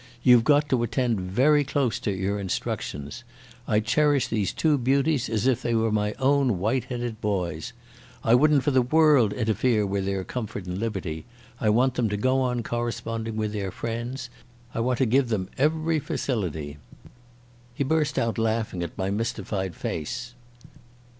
[0.23, 3.23] "You've got to attend very close to your instructions,
[3.67, 7.71] I cherish these two beauties as if they were my own white headed boys.
[8.23, 11.25] I wouldn't for the world interfere with their comfort and liberty.
[11.59, 14.31] I want them to go on corresponding with their friends.
[14.73, 16.79] I want to give them every facility."
[17.75, 20.33] He burst out laughing at my mystified face.